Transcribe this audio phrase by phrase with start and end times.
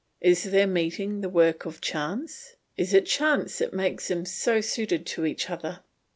[0.19, 2.55] Is their meeting the work of chance?
[2.75, 5.81] Is it chance that makes them so suited to each other?